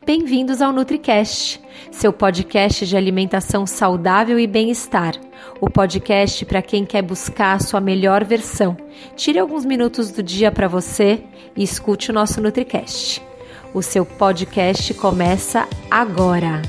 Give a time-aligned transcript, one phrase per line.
[0.00, 1.60] Bem-vindos ao NutriCast,
[1.92, 5.14] seu podcast de alimentação saudável e bem-estar.
[5.60, 8.76] O podcast para quem quer buscar a sua melhor versão.
[9.14, 11.22] Tire alguns minutos do dia para você
[11.54, 13.22] e escute o nosso NutriCast.
[13.72, 16.62] O seu podcast começa agora.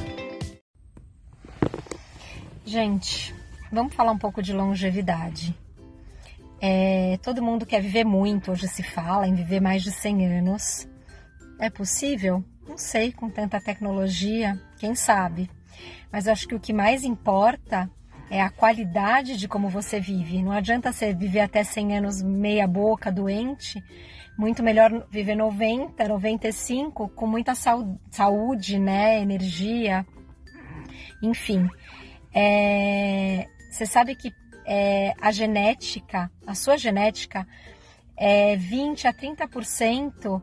[2.64, 3.34] Gente,
[3.72, 5.56] vamos falar um pouco de longevidade.
[6.62, 10.88] É, todo mundo quer viver muito, hoje se fala em viver mais de 100 anos.
[11.60, 12.44] É possível?
[12.74, 15.48] Não sei, com tanta tecnologia, quem sabe.
[16.12, 17.88] Mas acho que o que mais importa
[18.32, 20.42] é a qualidade de como você vive.
[20.42, 23.80] Não adianta você viver até 100 anos meia boca, doente.
[24.36, 30.04] Muito melhor viver 90, 95 com muita saúde, né, energia.
[31.22, 31.70] Enfim,
[32.34, 33.46] é...
[33.70, 34.34] você sabe que
[34.66, 37.48] é, a genética, a sua genética,
[38.18, 40.42] é 20 a 30%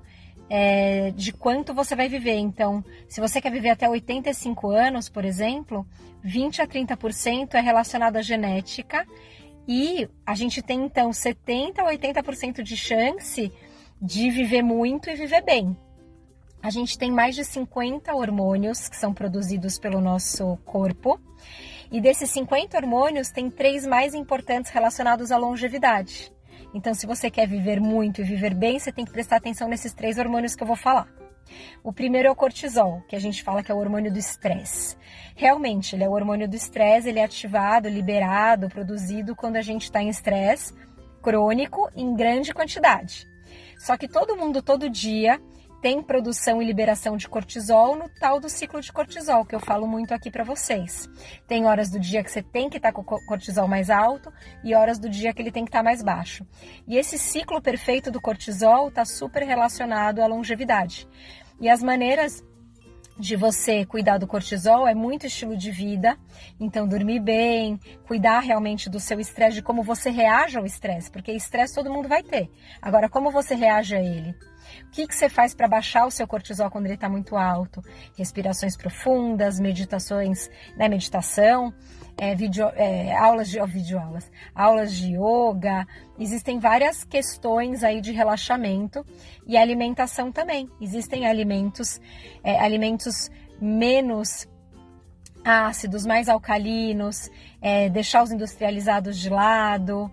[0.50, 2.36] é, de quanto você vai viver.
[2.36, 5.86] Então, se você quer viver até 85 anos, por exemplo,
[6.24, 9.06] 20 a 30% é relacionado à genética
[9.68, 13.52] e a gente tem então 70 a 80% de chance
[14.02, 15.76] de viver muito e viver bem.
[16.62, 21.18] A gente tem mais de 50 hormônios que são produzidos pelo nosso corpo.
[21.90, 26.30] E desses 50 hormônios, tem três mais importantes relacionados à longevidade.
[26.74, 29.92] Então, se você quer viver muito e viver bem, você tem que prestar atenção nesses
[29.92, 31.08] três hormônios que eu vou falar.
[31.82, 34.96] O primeiro é o cortisol, que a gente fala que é o hormônio do estresse.
[35.34, 39.84] Realmente, ele é o hormônio do estresse, ele é ativado, liberado, produzido quando a gente
[39.84, 40.72] está em estresse
[41.22, 43.26] crônico em grande quantidade.
[43.78, 45.40] Só que todo mundo, todo dia,
[45.80, 49.86] tem produção e liberação de cortisol no tal do ciclo de cortisol, que eu falo
[49.86, 51.08] muito aqui para vocês.
[51.46, 54.32] Tem horas do dia que você tem que estar tá com o cortisol mais alto
[54.62, 56.46] e horas do dia que ele tem que estar tá mais baixo.
[56.86, 61.08] E esse ciclo perfeito do cortisol está super relacionado à longevidade.
[61.60, 62.44] E as maneiras
[63.20, 66.16] de você cuidar do cortisol é muito estilo de vida.
[66.58, 71.30] Então, dormir bem, cuidar realmente do seu estresse, de como você reage ao estresse, porque
[71.32, 72.50] estresse todo mundo vai ter.
[72.80, 74.34] Agora, como você reage a ele?
[74.86, 77.82] O que, que você faz para baixar o seu cortisol quando ele está muito alto?
[78.16, 81.72] Respirações profundas, meditações, né, meditação,
[82.16, 82.36] é,
[82.76, 85.86] é, aulas de videoaulas, aulas de yoga.
[86.18, 89.04] Existem várias questões aí de relaxamento
[89.46, 90.68] e alimentação também.
[90.80, 92.00] Existem alimentos,
[92.44, 94.46] é, alimentos menos
[95.44, 97.30] ácidos, mais alcalinos,
[97.62, 100.10] é, deixar os industrializados de lado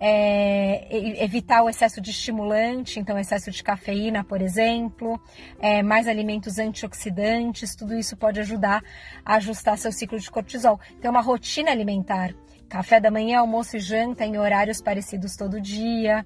[0.00, 5.20] é, evitar o excesso de estimulante, então excesso de cafeína, por exemplo,
[5.60, 8.82] é, mais alimentos antioxidantes, tudo isso pode ajudar
[9.22, 10.80] a ajustar seu ciclo de cortisol.
[11.02, 12.34] Ter uma rotina alimentar,
[12.66, 16.24] café da manhã, almoço e janta em horários parecidos todo dia.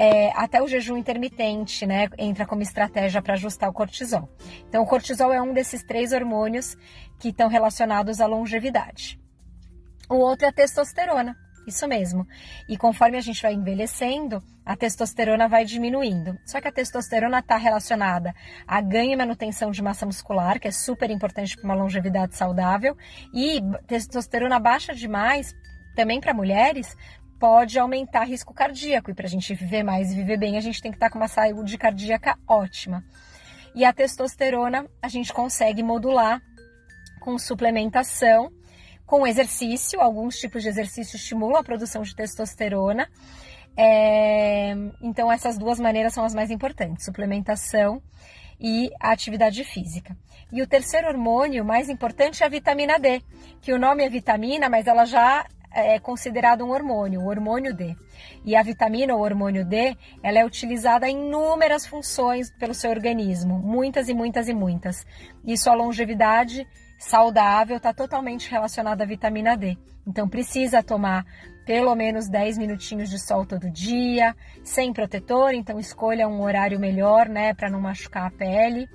[0.00, 4.28] É, até o jejum intermitente, né, entra como estratégia para ajustar o cortisol.
[4.68, 6.76] Então, o cortisol é um desses três hormônios
[7.18, 9.18] que estão relacionados à longevidade.
[10.08, 11.36] O outro é a testosterona.
[11.68, 12.26] Isso mesmo.
[12.66, 16.38] E conforme a gente vai envelhecendo, a testosterona vai diminuindo.
[16.46, 18.34] Só que a testosterona está relacionada
[18.66, 22.96] a ganho e manutenção de massa muscular, que é super importante para uma longevidade saudável,
[23.34, 25.54] e testosterona baixa demais,
[25.94, 26.96] também para mulheres,
[27.38, 29.10] pode aumentar risco cardíaco.
[29.10, 31.12] E para a gente viver mais e viver bem, a gente tem que estar tá
[31.12, 33.04] com uma saúde cardíaca ótima.
[33.74, 36.40] E a testosterona a gente consegue modular
[37.20, 38.50] com suplementação
[39.08, 43.08] com exercício, alguns tipos de exercício estimulam a produção de testosterona.
[43.74, 48.02] É, então, essas duas maneiras são as mais importantes: suplementação
[48.60, 50.14] e a atividade física.
[50.52, 53.22] E o terceiro hormônio mais importante é a vitamina D,
[53.62, 57.96] que o nome é vitamina, mas ela já é considerado um hormônio, o hormônio D.
[58.44, 63.58] E a vitamina ou hormônio D, ela é utilizada em inúmeras funções pelo seu organismo,
[63.58, 65.06] muitas e muitas e muitas.
[65.46, 66.66] Isso a longevidade
[66.98, 69.78] saudável está totalmente relacionado à vitamina D.
[70.06, 71.24] Então precisa tomar
[71.64, 77.28] pelo menos 10 minutinhos de sol todo dia, sem protetor, então escolha um horário melhor,
[77.28, 78.88] né, para não machucar a pele.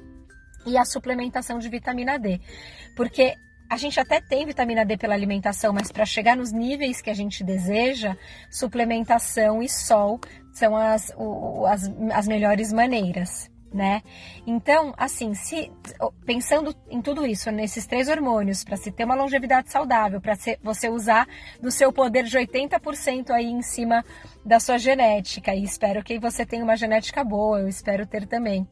[0.65, 2.39] E a suplementação de vitamina D.
[2.95, 3.35] Porque
[3.69, 7.13] a gente até tem vitamina D pela alimentação, mas para chegar nos níveis que a
[7.13, 8.15] gente deseja,
[8.49, 10.19] suplementação e sol
[10.53, 11.11] são as,
[11.67, 14.03] as, as melhores maneiras né?
[14.45, 15.71] Então, assim, se
[16.25, 20.89] pensando em tudo isso, nesses três hormônios, para se ter uma longevidade saudável, para você
[20.89, 21.27] usar
[21.61, 24.05] do seu poder de 80% aí em cima
[24.45, 25.53] da sua genética.
[25.53, 28.67] E espero que você tenha uma genética boa, eu espero ter também.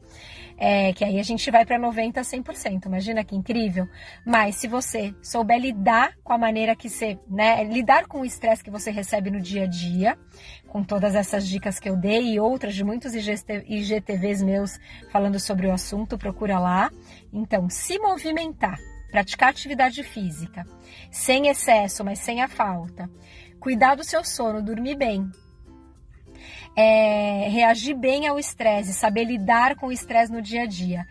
[0.58, 2.86] É, que aí a gente vai para 90% a 100%.
[2.86, 3.88] Imagina que incrível.
[4.24, 8.62] Mas se você souber lidar com a maneira que você, né, lidar com o estresse
[8.62, 10.16] que você recebe no dia a dia,
[10.68, 14.78] com todas essas dicas que eu dei e outras de muitos IGTVs meus
[15.10, 16.90] falando sobre o assunto, procura lá.
[17.32, 18.78] Então, se movimentar,
[19.10, 20.64] praticar atividade física,
[21.10, 23.10] sem excesso, mas sem a falta.
[23.58, 25.30] Cuidar do seu sono, dormir bem,
[26.76, 31.06] é, reagir bem ao estresse, saber lidar com o estresse no dia a dia.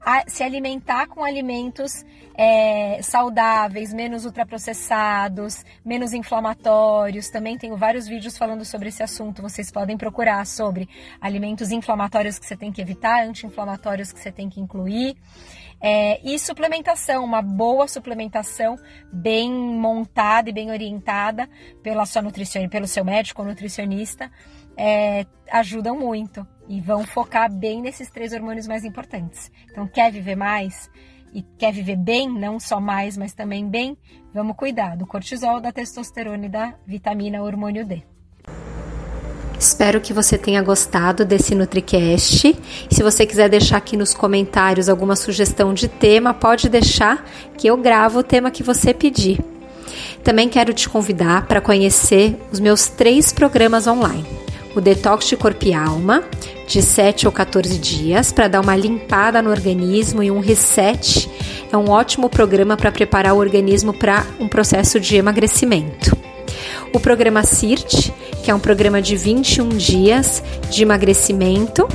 [0.00, 2.04] A, se alimentar com alimentos
[2.36, 7.28] é, saudáveis, menos ultraprocessados, menos inflamatórios.
[7.28, 9.42] Também tenho vários vídeos falando sobre esse assunto.
[9.42, 10.88] Vocês podem procurar sobre
[11.20, 15.16] alimentos inflamatórios que você tem que evitar, anti-inflamatórios que você tem que incluir.
[15.80, 18.76] É, e suplementação, uma boa suplementação
[19.12, 21.48] bem montada e bem orientada
[21.82, 24.30] pela sua nutricionista, pelo seu médico ou nutricionista
[24.76, 29.50] é, ajudam muito e vão focar bem nesses três hormônios mais importantes.
[29.70, 30.90] Então, quer viver mais
[31.32, 33.96] e quer viver bem, não só mais, mas também bem,
[34.32, 38.02] vamos cuidar do cortisol, da testosterona e da vitamina hormônio D.
[39.58, 42.56] Espero que você tenha gostado desse NutriCast.
[42.90, 47.24] Se você quiser deixar aqui nos comentários alguma sugestão de tema, pode deixar
[47.56, 49.42] que eu gravo o tema que você pedir.
[50.22, 54.45] Também quero te convidar para conhecer os meus três programas online
[54.76, 56.22] o detox de corpo e alma,
[56.68, 61.30] de 7 ou 14 dias, para dar uma limpada no organismo e um reset.
[61.72, 66.16] É um ótimo programa para preparar o organismo para um processo de emagrecimento.
[66.92, 68.12] O programa CIRT,
[68.44, 71.88] que é um programa de 21 dias de emagrecimento,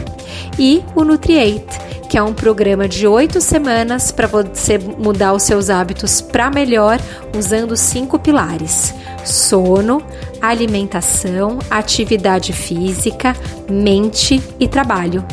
[0.58, 1.80] e o Nutriate,
[2.10, 7.00] que é um programa de oito semanas para você mudar os seus hábitos para melhor
[7.38, 8.94] usando cinco pilares:
[9.24, 10.02] sono,
[10.42, 13.36] alimentação, atividade física,
[13.70, 15.24] mente e trabalho.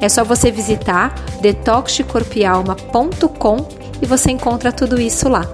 [0.00, 3.68] É só você visitar detoxdecorpialma.com
[4.00, 5.46] e você encontra tudo isso lá.